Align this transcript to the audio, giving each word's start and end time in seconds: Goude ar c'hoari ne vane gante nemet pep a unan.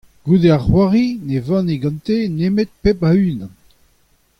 Goude 0.25 0.47
ar 0.55 0.61
c'hoari 0.65 1.07
ne 1.27 1.37
vane 1.47 1.75
gante 1.81 2.17
nemet 2.37 2.71
pep 2.81 2.99
a 3.09 3.11
unan. 3.29 3.53